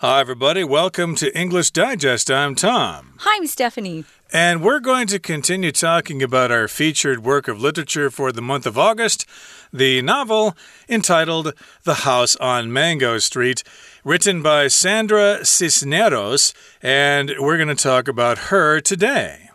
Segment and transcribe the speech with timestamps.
[0.00, 0.62] Hi, everybody.
[0.62, 2.30] Welcome to English Digest.
[2.30, 3.14] I'm Tom.
[3.18, 4.04] Hi, I'm Stephanie.
[4.32, 8.64] And we're going to continue talking about our featured work of literature for the month
[8.64, 9.26] of August,
[9.72, 10.56] the novel
[10.88, 13.64] entitled The House on Mango Street,
[14.04, 16.54] written by Sandra Cisneros.
[16.80, 19.50] And we're going to talk about her today.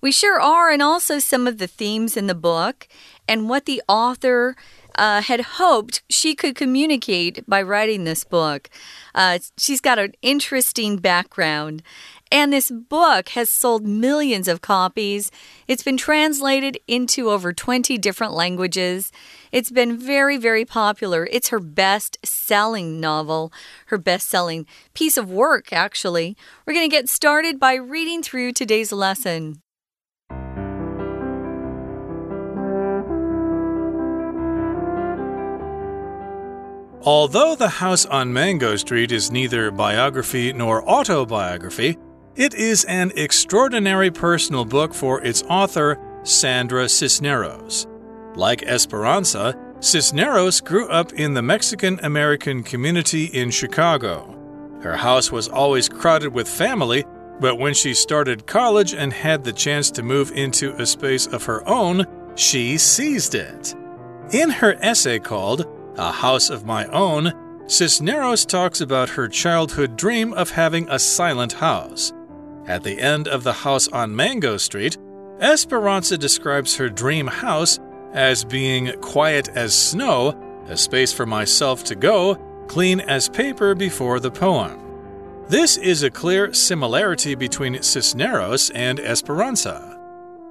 [0.00, 2.86] We sure are, and also some of the themes in the book
[3.26, 4.54] and what the author
[4.96, 8.68] uh, had hoped she could communicate by writing this book.
[9.14, 11.82] Uh, she's got an interesting background.
[12.30, 15.30] And this book has sold millions of copies.
[15.68, 19.12] It's been translated into over 20 different languages.
[19.52, 21.28] It's been very, very popular.
[21.30, 23.52] It's her best selling novel,
[23.86, 26.36] her best selling piece of work, actually.
[26.66, 29.61] We're going to get started by reading through today's lesson.
[37.04, 41.98] Although The House on Mango Street is neither biography nor autobiography,
[42.36, 47.88] it is an extraordinary personal book for its author, Sandra Cisneros.
[48.36, 54.38] Like Esperanza, Cisneros grew up in the Mexican American community in Chicago.
[54.80, 57.04] Her house was always crowded with family,
[57.40, 61.44] but when she started college and had the chance to move into a space of
[61.46, 62.04] her own,
[62.36, 63.74] she seized it.
[64.32, 67.32] In her essay called a House of My Own,
[67.66, 72.12] Cisneros talks about her childhood dream of having a silent house.
[72.66, 74.96] At the end of the house on Mango Street,
[75.40, 77.78] Esperanza describes her dream house
[78.12, 82.36] as being quiet as snow, a space for myself to go,
[82.68, 84.78] clean as paper before the poem.
[85.48, 89.98] This is a clear similarity between Cisneros and Esperanza.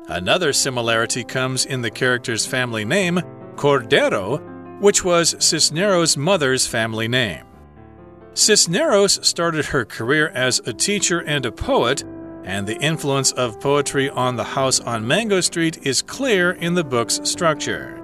[0.07, 3.21] Another similarity comes in the character's family name,
[3.55, 4.50] Cordero,
[4.81, 7.45] which was Cisneros' mother's family name.
[8.33, 12.03] Cisneros started her career as a teacher and a poet,
[12.43, 16.83] and the influence of poetry on the house on Mango Street is clear in the
[16.83, 18.01] book's structure.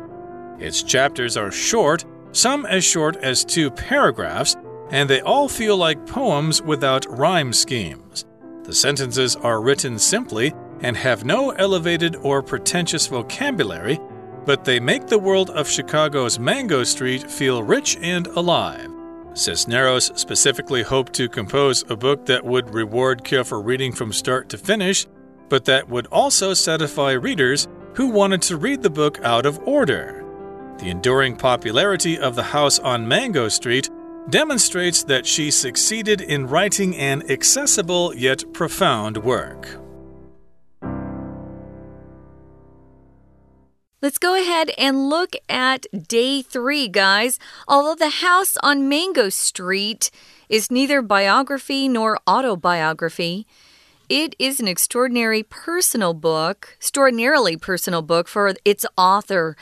[0.60, 4.56] Its chapters are short, some as short as two paragraphs,
[4.92, 8.26] and they all feel like poems without rhyme schemes.
[8.64, 14.00] The sentences are written simply and have no elevated or pretentious vocabulary
[14.48, 18.90] but they make the world of Chicago's Mango Street feel rich and alive.
[19.34, 24.58] Cisneros specifically hoped to compose a book that would reward careful reading from start to
[24.58, 25.06] finish,
[25.50, 30.24] but that would also satisfy readers who wanted to read the book out of order.
[30.80, 33.90] The enduring popularity of The House on Mango Street
[34.30, 39.78] demonstrates that she succeeded in writing an accessible yet profound work.
[44.00, 47.40] Let's go ahead and look at day three, guys.
[47.68, 50.12] Although The House on Mango Street
[50.50, 53.48] is neither biography nor autobiography,
[54.08, 59.58] it is an extraordinary personal book, extraordinarily personal book for its author.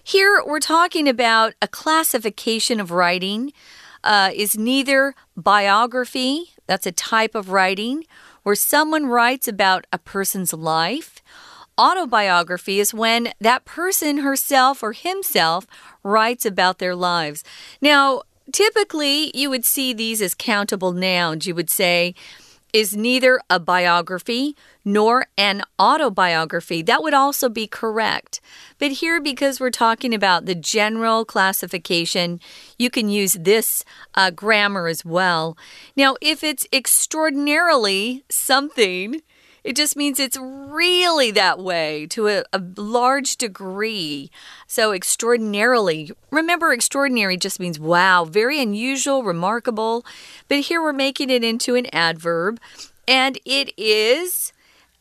[0.00, 3.52] Here we're talking about a classification of writing.
[4.04, 8.04] Uh, is neither biography, that's a type of writing,
[8.44, 11.20] where someone writes about a person's life
[11.80, 15.66] autobiography is when that person herself or himself
[16.02, 17.42] writes about their lives.
[17.80, 21.46] Now, typically, you would see these as countable nouns.
[21.46, 22.14] You would say,
[22.72, 26.82] is neither a biography nor an autobiography.
[26.82, 28.40] That would also be correct.
[28.78, 32.40] But here, because we're talking about the general classification,
[32.78, 35.56] you can use this uh, grammar as well.
[35.96, 39.22] Now, if it's extraordinarily something,
[39.64, 44.30] it just means it's really that way to a, a, large degree.
[44.66, 46.12] So, extraordinarily.
[46.30, 50.04] Remember, extraordinary just means wow, very unusual, remarkable.
[50.48, 52.60] But here we're making it into an adverb,
[53.06, 54.52] and it is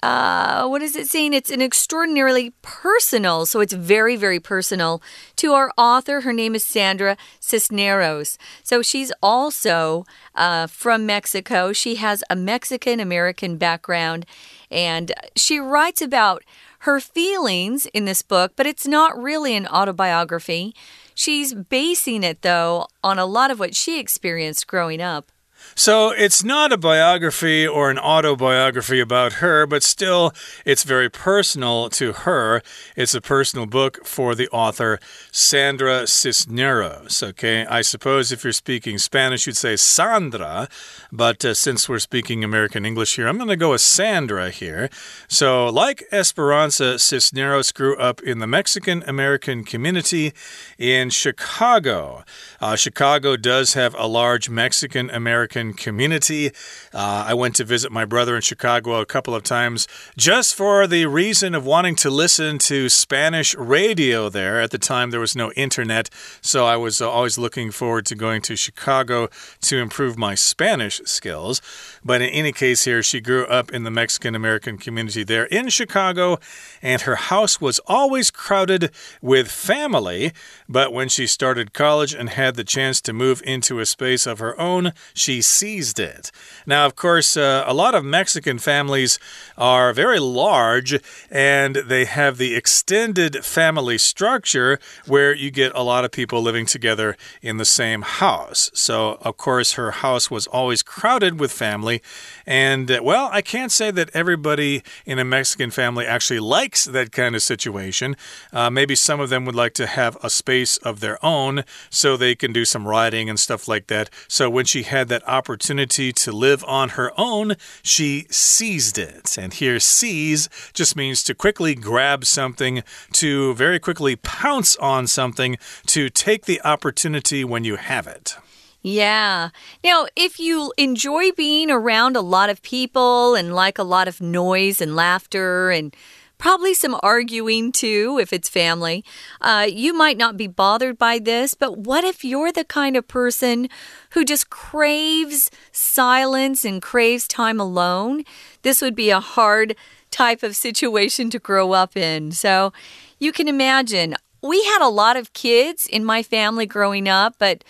[0.01, 1.33] uh, what is it saying?
[1.33, 5.01] It's an extraordinarily personal, so it's very, very personal
[5.35, 6.21] to our author.
[6.21, 8.37] Her name is Sandra Cisneros.
[8.63, 10.05] So she's also
[10.35, 11.73] uh, from Mexico.
[11.73, 14.25] She has a Mexican American background,
[14.71, 16.43] and she writes about
[16.83, 20.73] her feelings in this book, but it's not really an autobiography.
[21.13, 25.29] She's basing it, though, on a lot of what she experienced growing up.
[25.75, 30.33] So it's not a biography or an autobiography about her, but still
[30.65, 32.61] it's very personal to her.
[32.95, 34.99] It's a personal book for the author,
[35.31, 37.23] Sandra Cisneros.
[37.23, 40.67] Okay, I suppose if you're speaking Spanish, you'd say Sandra,
[41.11, 44.89] but uh, since we're speaking American English here, I'm going to go with Sandra here.
[45.27, 50.33] So, like Esperanza, Cisneros grew up in the Mexican American community
[50.77, 52.23] in Chicago.
[52.61, 56.47] Uh, Chicago does have a large Mexican American community.
[56.93, 60.85] Uh, I went to visit my brother in Chicago a couple of times just for
[60.85, 64.61] the reason of wanting to listen to Spanish radio there.
[64.61, 66.09] At the time, there was no internet,
[66.41, 69.29] so I was uh, always looking forward to going to Chicago
[69.61, 71.61] to improve my Spanish skills.
[72.03, 75.69] But in any case, here, she grew up in the Mexican American community there in
[75.69, 76.39] Chicago,
[76.81, 78.91] and her house was always crowded
[79.21, 80.31] with family.
[80.67, 84.39] But when she started college and had the chance to move into a space of
[84.39, 86.31] her own, she seized it.
[86.65, 89.19] Now, of course, uh, a lot of Mexican families
[89.57, 90.99] are very large
[91.29, 96.65] and they have the extended family structure where you get a lot of people living
[96.65, 98.69] together in the same house.
[98.73, 102.01] So, of course, her house was always crowded with family.
[102.47, 107.11] And, uh, well, I can't say that everybody in a Mexican family actually likes that
[107.11, 108.17] kind of situation.
[108.51, 112.17] Uh, maybe some of them would like to have a space of their own so
[112.17, 114.09] they can do some writing and stuff like that.
[114.27, 119.37] So when she had that opportunity to live on her own, she seized it.
[119.37, 122.81] And here, seize just means to quickly grab something,
[123.13, 128.37] to very quickly pounce on something, to take the opportunity when you have it.
[128.81, 129.49] Yeah.
[129.83, 134.21] Now, if you enjoy being around a lot of people and like a lot of
[134.21, 135.93] noise and laughter and
[136.39, 139.03] probably some arguing too, if it's family.
[139.41, 143.07] Uh, you might not be bothered by this, but what if you're the kind of
[143.07, 143.67] person
[144.11, 148.23] who just craves silence and craves time alone?
[148.63, 149.75] This would be a hard
[150.09, 152.31] type of situation to grow up in.
[152.31, 152.73] So
[153.19, 154.15] you can imagine.
[154.41, 157.65] We had a lot of kids in my family growing up, but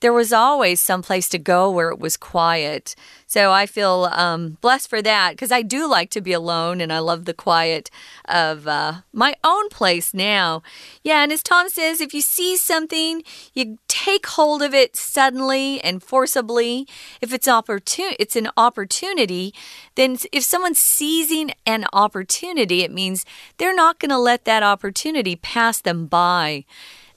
[0.00, 2.94] there was always some place to go where it was quiet.
[3.26, 6.92] So I feel um, blessed for that because I do like to be alone and
[6.92, 7.90] I love the quiet
[8.24, 10.62] of uh, my own place now.
[11.04, 13.22] Yeah, and as Tom says, if you see something,
[13.54, 16.88] you take hold of it suddenly and forcibly.
[17.20, 19.54] If it's opportun it's an opportunity,
[19.94, 23.24] then if someone's seizing an opportunity, it means
[23.58, 26.64] they're not going to let that opportunity pass them by.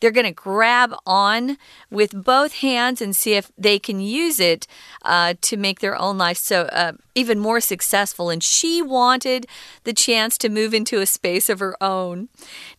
[0.04, 1.58] They're going to grab on
[1.90, 4.68] with both hands and see if they can use it
[5.04, 8.30] uh, to make their own life so uh, even more successful.
[8.30, 9.48] And she wanted
[9.86, 12.28] the chance to move into a space of her own.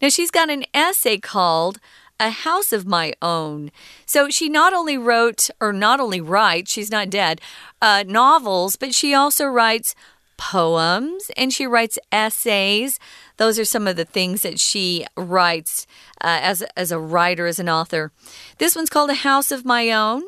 [0.03, 1.81] Now, she's got an essay called
[2.21, 3.71] a house of my own.
[4.05, 7.41] So she not only wrote, or not only writes, she's not dead,
[7.81, 9.95] uh, novels, but she also writes
[10.37, 12.99] poems and she writes essays.
[13.37, 15.87] Those are some of the things that she writes
[16.21, 18.13] uh, as, as a writer, as an author.
[18.59, 20.25] This one's called A House of My Own.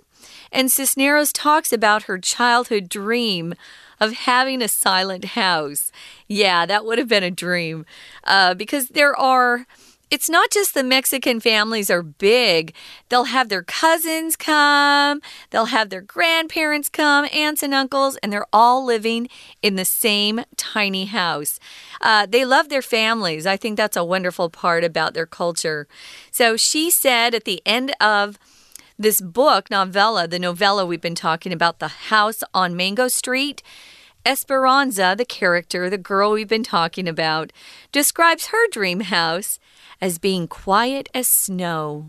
[0.53, 3.55] And Cisneros talks about her childhood dream
[4.00, 5.91] of having a silent house.
[6.29, 7.87] Yeah, that would have been a dream
[8.25, 9.67] uh, because there are
[10.11, 12.75] it's not just the Mexican families are big.
[13.08, 15.20] They'll have their cousins come,
[15.50, 19.29] they'll have their grandparents come, aunts and uncles, and they're all living
[19.62, 21.58] in the same tiny house.
[22.00, 23.47] Uh, they love their families.
[23.47, 25.88] I think that's a wonderful part about their culture.
[26.31, 28.38] So she said at the end of
[28.99, 33.62] this book, novella, the novella we've been talking about, The House on Mango Street.
[34.26, 37.52] Esperanza, the character, the girl we've been talking about,
[37.93, 39.61] describes her dream house
[40.00, 42.08] as being quiet as snow.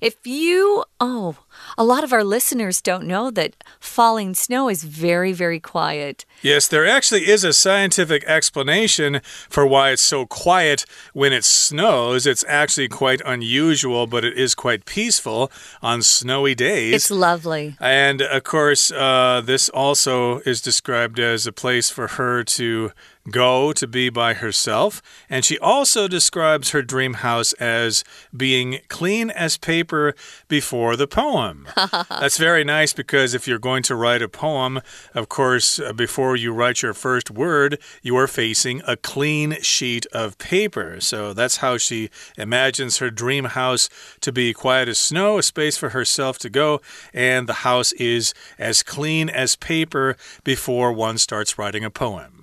[0.00, 1.36] If you, oh,
[1.78, 6.24] a lot of our listeners don't know that falling snow is very, very quiet.
[6.42, 12.26] Yes, there actually is a scientific explanation for why it's so quiet when it snows.
[12.26, 15.50] It's actually quite unusual, but it is quite peaceful
[15.82, 16.94] on snowy days.
[16.94, 17.76] It's lovely.
[17.80, 22.92] And of course, uh, this also is described as a place for her to
[23.30, 25.02] go to be by herself.
[25.28, 28.04] And she also describes her dream house as
[28.36, 30.14] being clean as paper
[30.48, 31.68] before the poem.
[32.08, 34.80] That's very nice because if you're going to write a poem,
[35.14, 40.06] of course, uh, before you write your first word, you are facing a clean sheet
[40.12, 41.00] of paper.
[41.00, 43.88] So that's how she imagines her dream house
[44.20, 46.80] to be quiet as snow, a space for herself to go,
[47.12, 52.35] and the house is as clean as paper before one starts writing a poem.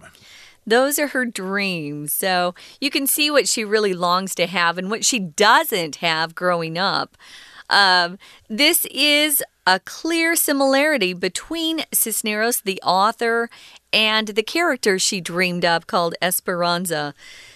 [0.65, 2.13] Those are her dreams.
[2.13, 6.35] So you can see what she really longs to have and what she doesn't have
[6.35, 7.17] growing up.
[7.69, 8.17] Um,
[8.49, 13.49] this is a clear similarity between Cisneros, the author,
[13.91, 17.13] and the character she dreamed up called Esperanza.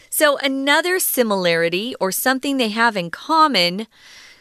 [0.09, 3.87] So, another similarity or something they have in common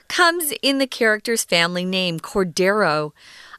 [0.09, 3.13] comes in the character's family name, Cordero,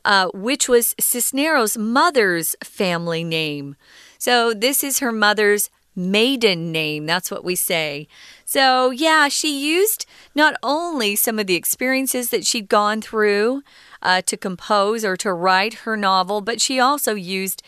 [0.05, 3.75] uh, which was Cisneros' mother's family name.
[4.17, 7.05] So, this is her mother's maiden name.
[7.05, 8.07] That's what we say.
[8.45, 10.05] So, yeah, she used
[10.35, 13.63] not only some of the experiences that she'd gone through
[14.01, 17.63] uh, to compose or to write her novel, but she also used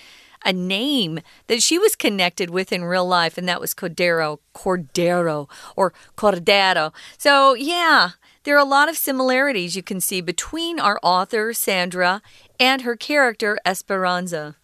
[0.46, 5.50] a name that she was connected with in real life, and that was Cordero, Cordero,
[5.76, 6.94] or Cordero.
[7.18, 8.12] So, yeah,
[8.44, 12.22] there are a lot of similarities you can see between our author, Sandra,
[12.60, 14.56] and her character, Esperanza.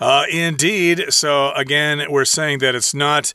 [0.00, 1.04] Uh, indeed.
[1.10, 3.32] So, again, we're saying that it's not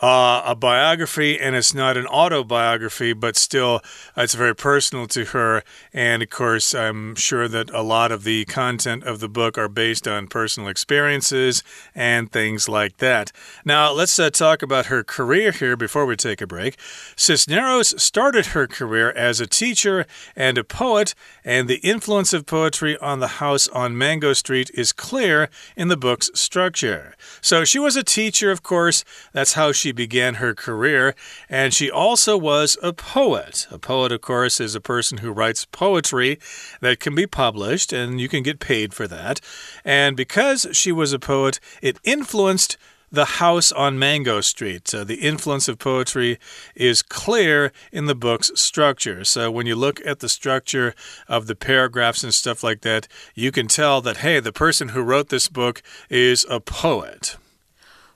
[0.00, 3.80] uh, a biography and it's not an autobiography, but still
[4.16, 5.62] it's very personal to her.
[5.92, 9.68] And of course, I'm sure that a lot of the content of the book are
[9.68, 11.62] based on personal experiences
[11.94, 13.32] and things like that.
[13.64, 16.76] Now, let's uh, talk about her career here before we take a break.
[17.16, 22.98] Cisneros started her career as a teacher and a poet, and the influence of poetry
[22.98, 27.14] on the house on Mango Street is clear in the book's structure.
[27.40, 29.04] So she was a teacher, of course.
[29.32, 31.14] That's how she she began her career,
[31.48, 33.68] and she also was a poet.
[33.70, 36.40] A poet, of course, is a person who writes poetry
[36.80, 39.40] that can be published, and you can get paid for that.
[39.84, 42.76] And because she was a poet, it influenced
[43.12, 44.92] the house on Mango Street.
[44.92, 46.40] Uh, the influence of poetry
[46.74, 49.22] is clear in the book's structure.
[49.22, 50.96] So when you look at the structure
[51.28, 55.02] of the paragraphs and stuff like that, you can tell that, hey, the person who
[55.02, 57.36] wrote this book is a poet.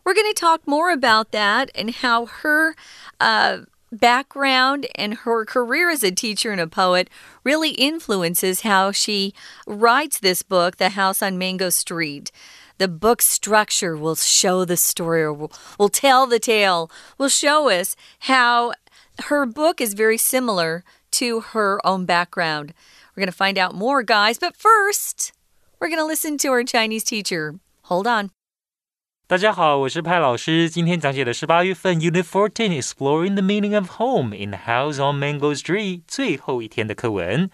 [0.05, 2.75] We're going to talk more about that and how her
[3.21, 3.59] uh,
[3.93, 7.09] background and her career as a teacher and a poet
[7.45, 9.35] really influences how she
[9.67, 12.31] writes this book, The House on Mango Street.
[12.79, 17.69] The book structure will show the story or will, will tell the tale, will show
[17.69, 18.73] us how
[19.25, 22.73] her book is very similar to her own background.
[23.15, 25.33] We're going to find out more, guys, but first,
[25.79, 27.57] we're going to listen to our Chinese teacher.
[27.83, 28.31] Hold on.
[29.31, 30.69] 大家好，我是派老师。
[30.69, 37.49] 今天讲解的是八月份 Unit Fourteen Exploring the Meaning of Home in the House on Mango Street 最后一天的课文。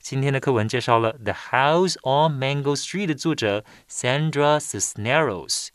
[0.00, 5.68] 今天的课文介绍了《The House on Mango Street》的作者 Sandra Cisneros。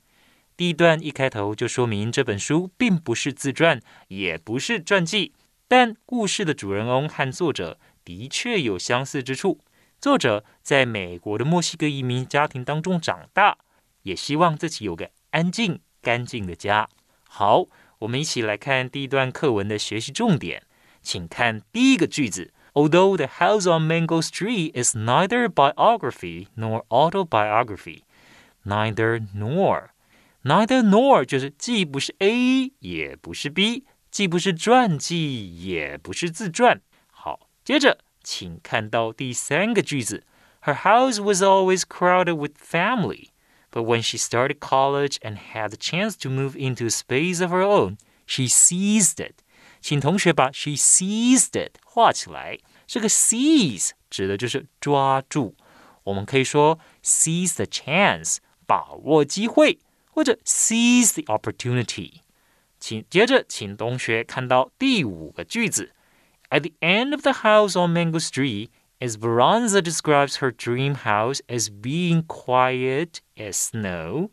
[0.58, 5.32] 第一段一开头就说明这本书并不是自传，也不是传记，
[5.70, 9.62] 但故事的主人翁和作者的确有相似之处。
[10.02, 13.58] 作者在美国的墨西哥移民家庭当中长大，
[14.02, 15.12] 也希望自己有个。
[15.36, 16.88] 安静、干净的家。
[17.28, 17.66] 好，
[18.00, 20.64] 我们一起来看第一段课文的学习重点。
[21.02, 28.04] 请看第一个句子：Although the house on Mango Street is neither biography nor autobiography,
[28.64, 29.90] neither nor,
[30.44, 36.80] neither nor 就是既不是 A 也不是 B，既不是传记也不是自传。
[37.12, 40.24] 好，接着请看到第三个句子
[40.64, 43.32] ：Her house was always crowded with family.
[43.75, 47.53] But when she started college and had the chance to move into a space of
[47.53, 49.37] her own, she seized it.
[49.81, 52.59] 请同学把 she seized it 画起来。
[52.87, 55.55] 这个 seize 指的就是抓住。
[56.03, 59.79] 我们可以说 seize the chance，把握机会，
[60.11, 62.23] 或者 seize the opportunity。
[62.81, 65.93] 请接着，请同学看到第五个句子。
[66.49, 72.23] At the end of the house on Mango Street, Esperanza describes her dream house as being
[72.25, 74.31] quiet as snow,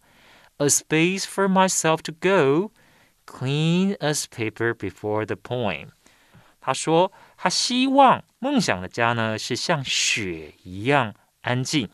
[0.59, 2.71] a space for myself to go,
[3.25, 5.91] clean as paper before the poem.
[6.59, 11.87] 他说，他希望梦想的家呢是像雪一样安静。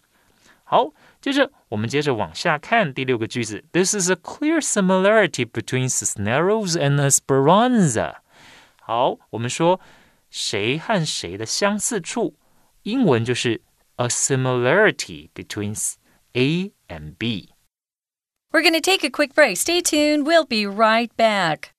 [0.63, 0.90] 好，
[1.22, 3.63] 接着我们接着往下看第六个句子。
[3.72, 8.16] This is a clear similarity between Cisneros and Esperanza。
[8.82, 9.80] 好，我们说
[10.32, 12.36] 谁和谁的相似处。
[12.88, 13.62] 英文就是
[13.98, 15.75] a similarity between
[16.34, 17.50] A and B.
[18.52, 19.58] We're going to take a quick break.
[19.58, 20.25] Stay tuned.
[20.28, 21.74] We'll be right back.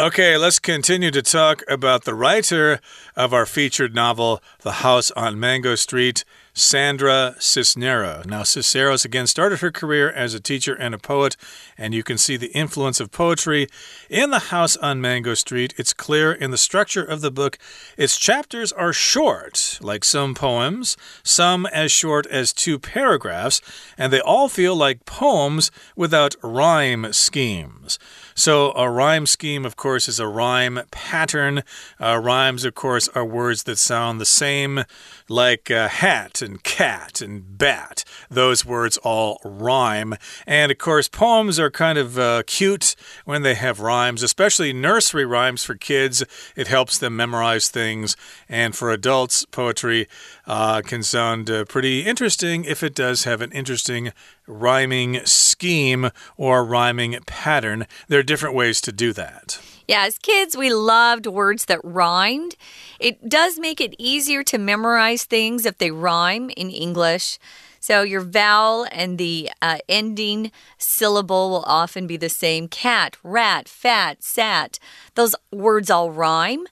[0.00, 2.78] Okay, let's continue to talk about the writer
[3.16, 6.24] of our featured novel, The House on Mango Street,
[6.58, 8.26] Sandra Cisneros.
[8.26, 11.36] Now, Cisneros again started her career as a teacher and a poet,
[11.78, 13.68] and you can see the influence of poetry
[14.10, 15.72] in The House on Mango Street.
[15.76, 17.58] It's clear in the structure of the book.
[17.96, 23.62] Its chapters are short, like some poems, some as short as two paragraphs,
[23.96, 28.00] and they all feel like poems without rhyme schemes.
[28.34, 31.62] So, a rhyme scheme, of course, is a rhyme pattern.
[32.00, 34.84] Uh, rhymes, of course, are words that sound the same,
[35.28, 38.04] like hat and cat and bat.
[38.30, 40.14] Those words all rhyme.
[40.46, 45.26] And, of course, poems are kind of uh, cute when they have rhymes, especially nursery
[45.26, 46.24] rhymes for kids.
[46.56, 48.16] It helps them memorize things.
[48.48, 50.08] And for adults, poetry
[50.46, 54.12] uh, can sound uh, pretty interesting if it does have an interesting
[54.46, 57.86] rhyming scheme or rhyming pattern.
[58.08, 59.60] There are different ways to do that.
[59.88, 62.56] Yeah, as kids, we loved words that rhymed.
[63.00, 67.38] It does make it easier to memorize things if they rhyme in English.
[67.80, 73.66] So your vowel and the uh, ending syllable will often be the same cat, rat,
[73.68, 74.78] fat, sat.
[75.14, 76.66] Those words all rhyme.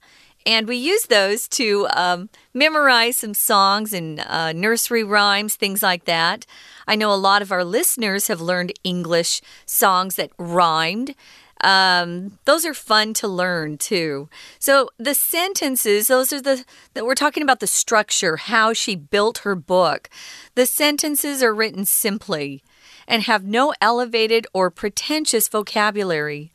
[0.45, 6.05] And we use those to um, memorize some songs and uh, nursery rhymes, things like
[6.05, 6.47] that.
[6.87, 11.15] I know a lot of our listeners have learned English songs that rhymed.
[11.63, 14.29] Um, those are fun to learn too.
[14.59, 19.39] So the sentences, those are the that we're talking about the structure, how she built
[19.39, 20.11] her book.
[20.55, 22.63] The sentences are written simply
[23.09, 26.53] and have no elevated or pretentious vocabulary.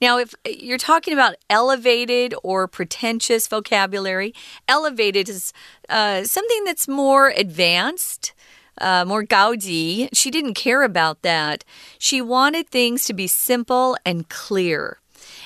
[0.00, 4.34] Now, if you're talking about elevated or pretentious vocabulary,
[4.66, 5.52] elevated is
[5.88, 8.32] uh, something that's more advanced.
[8.80, 10.08] Uh, more gaoji.
[10.12, 11.64] She didn't care about that.
[11.98, 14.98] She wanted things to be simple and clear.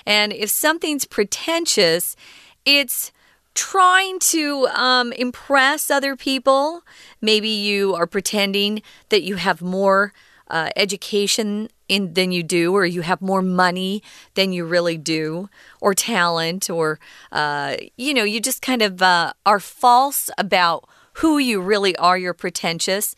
[0.06, 2.16] And if something's pretentious,
[2.64, 3.12] it's
[3.54, 6.82] trying to um, impress other people.
[7.20, 10.12] Maybe you are pretending that you have more
[10.48, 14.02] uh, education in than you do, or you have more money
[14.34, 15.48] than you really do,
[15.80, 16.98] or talent, or
[17.32, 22.18] uh, you know, you just kind of uh, are false about who you really are.
[22.18, 23.14] You're pretentious.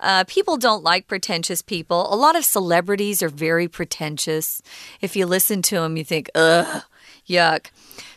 [0.00, 2.12] Uh, people don't like pretentious people.
[2.12, 4.60] A lot of celebrities are very pretentious.
[5.00, 6.82] If you listen to them, you think, ugh,
[7.28, 7.66] yuck.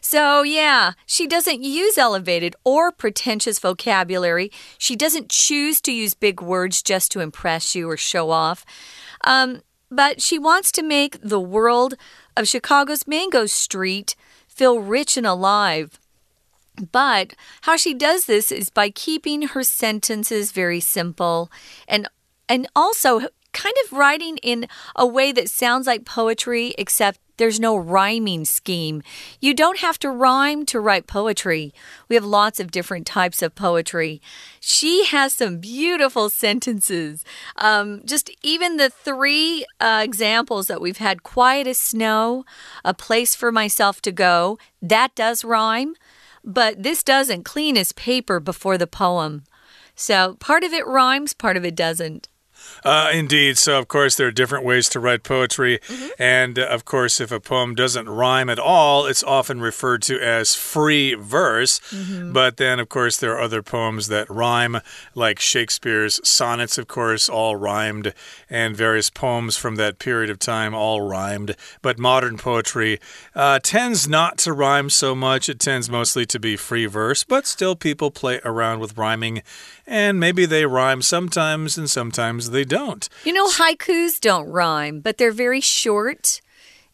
[0.01, 4.51] So, yeah, she doesn't use elevated or pretentious vocabulary.
[4.80, 8.65] She doesn't choose to use big words just to impress you or show off.
[9.24, 9.62] Um,
[9.92, 11.94] but she wants to make the world
[12.36, 14.15] of Chicago's Mango Street
[14.48, 16.00] feel rich and alive.
[16.91, 21.51] But how she does this is by keeping her sentences very simple
[21.88, 22.08] and
[22.48, 23.22] and also
[23.53, 29.01] kind of writing in a way that sounds like poetry except there's no rhyming scheme.
[29.42, 31.74] You don't have to rhyme to write poetry.
[32.07, 34.22] We have lots of different types of poetry.
[34.59, 37.25] She has some beautiful sentences.
[37.57, 42.46] Um, just even the three uh, examples that we've had quiet as snow,
[42.83, 45.96] a place for myself to go, that does rhyme,
[46.46, 49.44] but this doesn't clean as paper before the poem.
[49.96, 52.29] So part of it rhymes, part of it doesn't.
[52.85, 53.57] Uh, indeed.
[53.57, 55.79] So, of course, there are different ways to write poetry.
[55.89, 56.09] Mm -hmm.
[56.19, 60.13] And, uh, of course, if a poem doesn't rhyme at all, it's often referred to
[60.19, 61.81] as free verse.
[61.91, 62.33] Mm -hmm.
[62.33, 64.81] But then, of course, there are other poems that rhyme,
[65.15, 68.13] like Shakespeare's sonnets, of course, all rhymed,
[68.50, 71.55] and various poems from that period of time all rhymed.
[71.81, 73.00] But modern poetry
[73.35, 75.50] uh, tends not to rhyme so much.
[75.50, 79.41] It tends mostly to be free verse, but still people play around with rhyming
[79.87, 83.07] and maybe they rhyme sometimes and sometimes they don't.
[83.24, 86.41] You know, haikus don't rhyme, but they're very short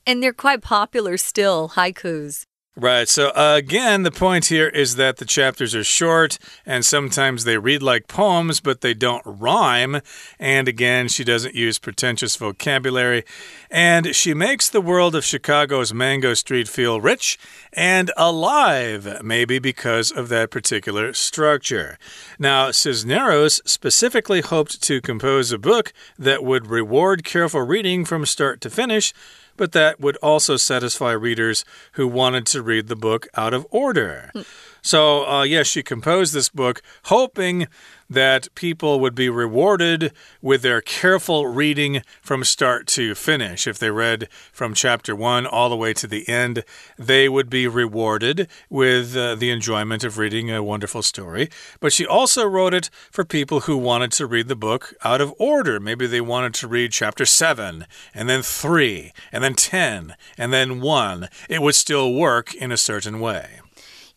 [0.05, 2.45] and they're quite popular still, haikus.
[2.77, 3.09] Right.
[3.09, 7.83] So, again, the point here is that the chapters are short and sometimes they read
[7.83, 9.99] like poems, but they don't rhyme.
[10.39, 13.25] And again, she doesn't use pretentious vocabulary.
[13.69, 17.37] And she makes the world of Chicago's Mango Street feel rich
[17.73, 21.97] and alive, maybe because of that particular structure.
[22.39, 28.61] Now, Cisneros specifically hoped to compose a book that would reward careful reading from start
[28.61, 29.13] to finish
[29.61, 34.31] but that would also satisfy readers who wanted to read the book out of order.
[34.33, 34.41] Hmm.
[34.81, 37.67] So, uh, yes, she composed this book hoping
[38.11, 43.65] that people would be rewarded with their careful reading from start to finish.
[43.65, 46.65] If they read from chapter 1 all the way to the end,
[46.97, 51.47] they would be rewarded with uh, the enjoyment of reading a wonderful story.
[51.79, 55.33] But she also wrote it for people who wanted to read the book out of
[55.39, 55.79] order.
[55.79, 60.81] Maybe they wanted to read chapter 7, and then 3, and then 10, and then
[60.81, 61.29] 1.
[61.47, 63.61] It would still work in a certain way.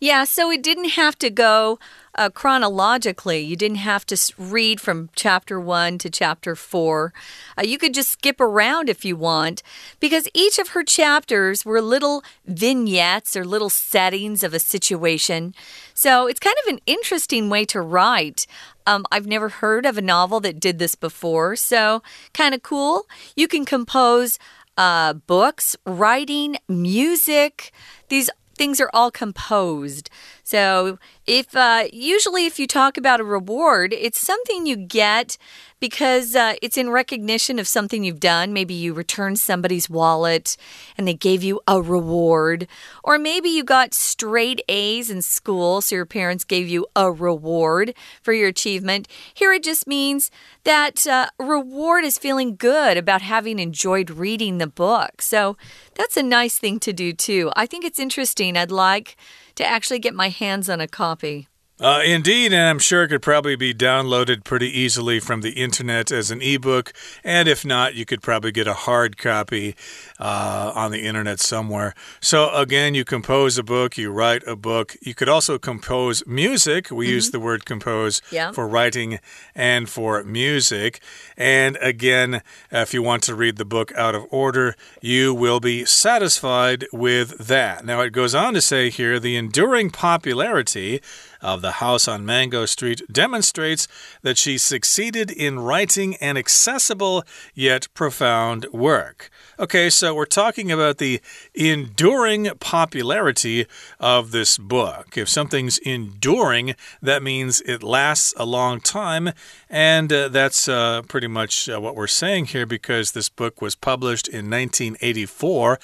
[0.00, 1.78] Yeah, so it didn't have to go
[2.16, 3.40] uh, chronologically.
[3.40, 7.12] You didn't have to read from chapter one to chapter four.
[7.58, 9.62] Uh, you could just skip around if you want,
[10.00, 15.54] because each of her chapters were little vignettes or little settings of a situation.
[15.94, 18.46] So it's kind of an interesting way to write.
[18.86, 22.02] Um, I've never heard of a novel that did this before, so
[22.32, 23.06] kind of cool.
[23.34, 24.38] You can compose
[24.76, 27.72] uh, books, writing, music.
[28.08, 30.10] These things are all composed.
[30.44, 35.38] So, if uh, usually if you talk about a reward, it's something you get
[35.80, 38.52] because uh, it's in recognition of something you've done.
[38.52, 40.56] Maybe you returned somebody's wallet
[40.96, 42.68] and they gave you a reward.
[43.02, 47.94] Or maybe you got straight A's in school, so your parents gave you a reward
[48.22, 49.08] for your achievement.
[49.32, 50.30] Here it just means
[50.64, 55.22] that uh, reward is feeling good about having enjoyed reading the book.
[55.22, 55.56] So
[55.94, 57.50] that's a nice thing to do too.
[57.56, 58.56] I think it's interesting.
[58.58, 59.16] I'd like
[59.56, 61.48] to actually get my hands on a copy.
[61.80, 66.12] Uh, indeed, and I'm sure it could probably be downloaded pretty easily from the internet
[66.12, 66.92] as an ebook.
[67.24, 69.74] And if not, you could probably get a hard copy
[70.24, 71.94] uh, on the internet somewhere.
[72.18, 74.96] So, again, you compose a book, you write a book.
[75.02, 76.90] You could also compose music.
[76.90, 77.16] We mm -hmm.
[77.16, 78.52] use the word compose yeah.
[78.54, 79.18] for writing
[79.54, 81.00] and for music.
[81.36, 85.84] And again, if you want to read the book out of order, you will be
[85.84, 87.84] satisfied with that.
[87.84, 91.00] Now, it goes on to say here the enduring popularity
[91.44, 93.86] of the house on Mango Street demonstrates
[94.22, 97.22] that she succeeded in writing an accessible
[97.54, 99.30] yet profound work.
[99.58, 101.20] Okay, so we're talking about the
[101.54, 103.66] enduring popularity
[104.00, 105.16] of this book.
[105.16, 109.30] If something's enduring, that means it lasts a long time,
[109.68, 113.74] and uh, that's uh, pretty much uh, what we're saying here because this book was
[113.74, 115.78] published in 1984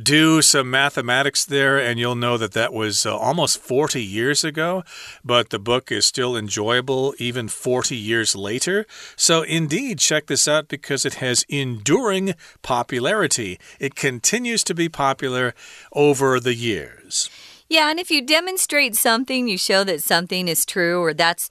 [0.00, 4.84] do some mathematics there, and you'll know that that was uh, almost 40 years ago,
[5.24, 8.86] but the book is still enjoyable even 40 years later.
[9.16, 13.58] So, indeed, check this out because it has enduring popularity.
[13.78, 15.54] It continues to be popular
[15.92, 17.30] over the years.
[17.68, 21.48] Yeah, and if you demonstrate something, you show that something is true or that's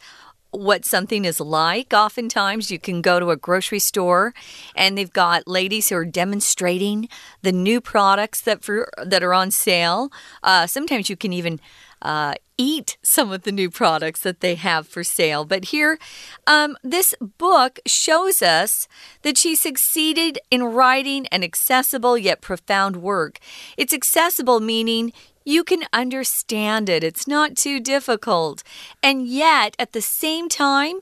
[0.51, 1.93] what something is like.
[1.93, 4.33] Oftentimes, you can go to a grocery store
[4.75, 7.09] and they've got ladies who are demonstrating
[7.41, 10.11] the new products that for that are on sale.
[10.43, 11.59] Uh, sometimes you can even
[12.01, 15.45] uh, eat some of the new products that they have for sale.
[15.45, 15.99] But here,
[16.47, 18.87] um, this book shows us
[19.21, 23.39] that she succeeded in writing an accessible yet profound work.
[23.77, 28.63] It's accessible, meaning you can understand it, it's not too difficult.
[29.01, 30.99] And yet, at the same time,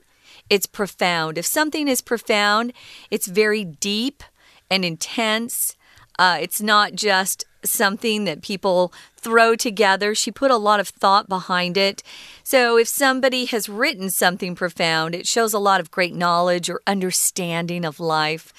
[0.48, 1.38] it's profound.
[1.38, 2.72] If something is profound,
[3.10, 4.22] it's very deep
[4.70, 5.76] and intense.
[6.18, 10.14] Uh, it's not just something that people throw together.
[10.14, 12.02] She put a lot of thought behind it.
[12.42, 16.80] So, if somebody has written something profound, it shows a lot of great knowledge or
[16.86, 18.52] understanding of life.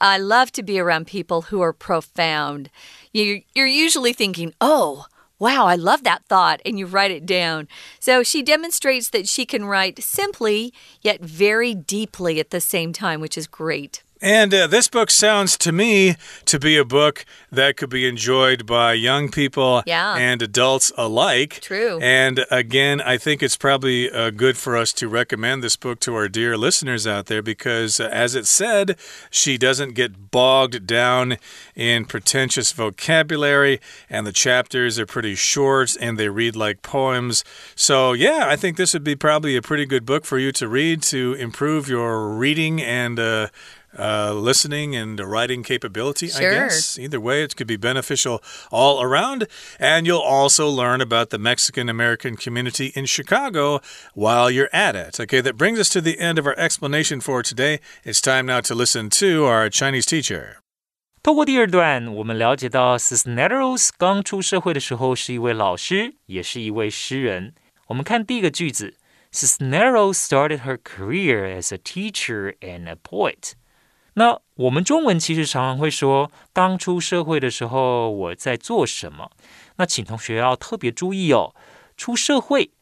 [0.00, 2.70] I love to be around people who are profound.
[3.12, 5.06] You're, usually thinking, oh,
[5.40, 7.68] Wow, I love that thought, and you write it down.
[8.00, 13.20] So she demonstrates that she can write simply, yet very deeply at the same time,
[13.20, 14.02] which is great.
[14.20, 18.66] And uh, this book sounds to me to be a book that could be enjoyed
[18.66, 20.16] by young people yeah.
[20.16, 21.60] and adults alike.
[21.60, 22.00] True.
[22.00, 26.14] And again, I think it's probably uh, good for us to recommend this book to
[26.16, 28.96] our dear listeners out there because, uh, as it said,
[29.30, 31.38] she doesn't get bogged down
[31.76, 37.44] in pretentious vocabulary, and the chapters are pretty short and they read like poems.
[37.76, 40.68] So, yeah, I think this would be probably a pretty good book for you to
[40.68, 43.18] read to improve your reading and
[43.97, 46.47] uh, uh, listening and writing capability, sure.
[46.47, 46.97] I guess.
[46.97, 49.47] Either way, it could be beneficial all around.
[49.79, 53.81] And you'll also learn about the Mexican American community in Chicago
[54.13, 55.19] while you're at it.
[55.19, 57.79] Okay, that brings us to the end of our explanation for today.
[58.03, 60.57] It's time now to listen to our Chinese teacher.
[61.21, 67.53] 透过第二段，我们了解到 Cisneros 刚出社会的时候是一位老师，也是一位诗人。
[67.87, 68.95] 我们看第一个句子：
[69.31, 73.53] Cisneros started her career as a teacher and a poet.
[74.18, 79.30] 那我们中文其实常常会说，刚出社会的时候我在做什么？
[79.76, 81.54] 那请同学要特别注意哦，
[81.96, 82.72] 出社会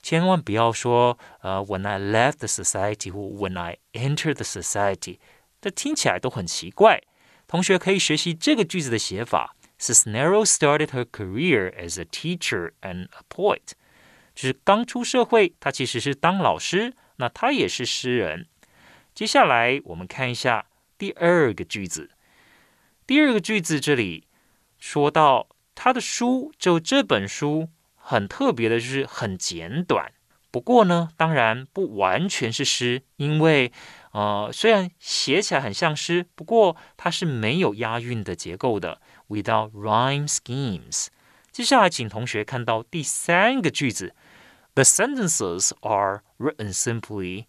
[0.00, 5.18] 千万不要说呃，when I left the society 或 when I entered the society，
[5.60, 7.02] 这听起来都很奇怪。
[7.48, 13.72] 同学可以学习这个句子的写法：Cisneros started her career as a teacher and a poet，
[14.32, 18.46] 就是刚出社会，他其实是当老师，那他也是诗人。
[19.18, 22.10] 接下来我们看一下第二个句子。
[23.04, 24.28] 第二个句子这里
[24.78, 30.12] 说到他的书，就这本书很特别的，就是很简短。
[30.52, 33.72] 不过呢，当然不完全是诗，因为
[34.12, 41.08] 呃，虽然写起来很像诗，不过它是没有押韵的结构的，without rhyme schemes。
[41.50, 44.14] 接下来，请同学看到第三个句子
[44.74, 47.46] ：The sentences are written simply。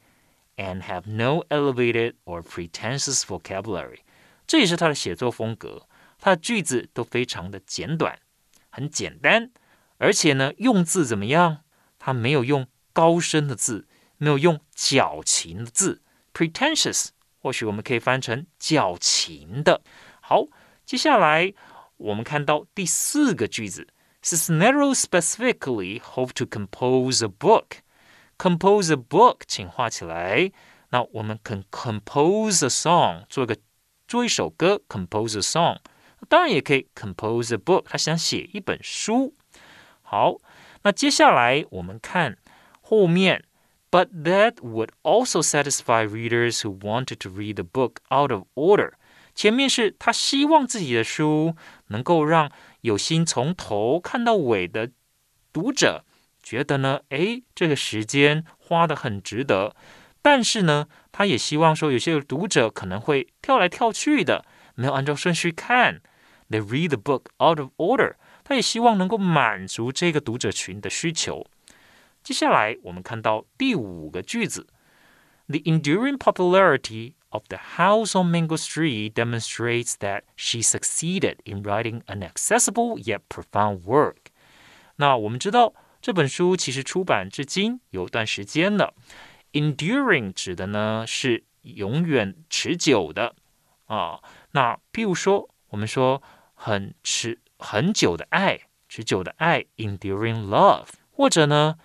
[0.59, 3.99] and have no elevated or pretentious vocabulary。
[4.47, 5.87] 这也是他的写作风格。
[6.19, 8.19] 他的句子都非常的简短，
[8.71, 9.51] 很简单，
[9.99, 11.59] 而且呢，用字怎么样？
[11.99, 16.01] 他没有用高深的字，没有用矫情的字，
[16.33, 17.09] pretentious，
[17.41, 19.83] 或许我们可以翻成矫情的。
[20.21, 20.47] 好，
[20.87, 21.53] 接下来
[21.97, 23.89] 我们看到第四个句子，
[24.23, 27.81] Cisneros specifically hope to compose a book。
[28.39, 30.53] compose a book，请画起来。
[30.91, 33.57] 那我们 can compose a song，做个
[34.07, 35.79] 做一首歌，compose a song。
[36.29, 39.35] 当然也可以 compose a book，他想写一本书。
[40.03, 40.37] 好，
[40.83, 42.39] 那接下来我们看
[42.81, 43.45] 后面，
[43.91, 48.93] but that would also satisfy readers who wanted to read the book out of order。
[49.35, 51.57] 前面是他希望自己的书
[51.89, 54.91] 能够让有心从头看到尾的
[55.53, 56.05] 读者
[56.50, 59.76] 觉得呢，哎，这个时间花的很值得。
[60.20, 66.02] 但是呢，他也希望说，有些读者可能会跳来跳去的，没有按照顺序看。
[66.50, 68.16] They read the book out of order。
[68.44, 71.46] 他也希望能够满足这个读者群的需求。
[72.24, 74.66] 接下来我们看到第五个句子
[75.46, 82.28] ：The enduring popularity of the house on Mango Street demonstrates that she succeeded in writing an
[82.28, 84.16] accessible yet profound work。
[84.96, 85.76] 那我们知道。
[86.02, 88.94] 这本书其实出版至今有段时间了。
[89.52, 93.36] Enduring 指的呢是永远持久的
[93.86, 94.22] 啊。
[94.52, 96.22] 那譬如说，我们说
[96.54, 101.78] 很持很久的爱，持久的爱，enduring love，或者呢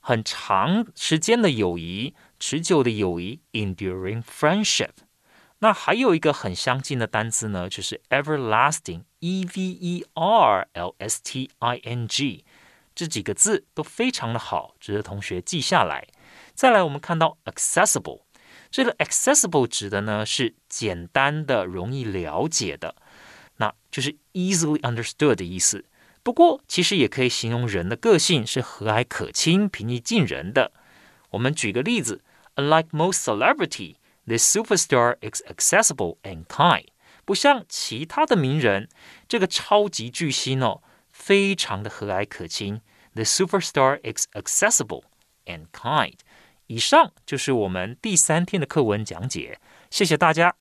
[0.00, 4.90] 很长时间的友谊，持久的友谊，enduring friendship。
[5.60, 12.44] 那还有一个很相近的单词呢，就是 everlasting，e v e r l s t i n g，
[12.96, 16.08] 这几个字都非常的好，值得同学记下来。
[16.54, 18.22] 再来，我们看到 accessible，
[18.70, 22.96] 这个 accessible 指的呢是简单的、容易了解的，
[23.58, 25.84] 那就是 easily understood 的意思。
[26.22, 30.72] 不过，其实也可以形容人的个性是和蔼可亲、平易近人的。
[31.30, 32.24] 我们举个例子
[32.56, 36.86] ，Unlike most celebrity, this superstar is accessible and kind。
[37.26, 38.88] 不像其他的名人，
[39.28, 40.82] 这个超级巨星哦，
[41.15, 42.81] 非常的和蔼可亲。
[43.13, 45.03] The superstar is accessible
[45.45, 46.15] and kind。
[46.67, 50.55] 以上就是我们第三天的课文讲解，谢谢大家。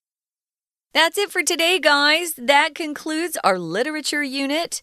[0.92, 2.35] That's it for today, guys.
[2.35, 4.80] That concludes our literature unit.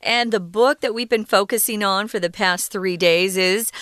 [0.00, 3.72] And the book that we've been focusing on for the past three days is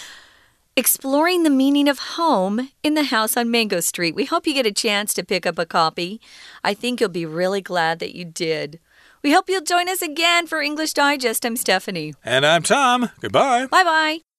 [0.74, 4.14] Exploring the Meaning of Home in the House on Mango Street.
[4.14, 6.18] We hope you get a chance to pick up a copy.
[6.64, 8.78] I think you'll be really glad that you did.
[9.23, 11.45] We hope you'll join us again for English Digest.
[11.45, 12.13] I'm Stephanie.
[12.23, 13.09] And I'm Tom.
[13.19, 13.67] Goodbye.
[13.67, 14.30] Bye bye.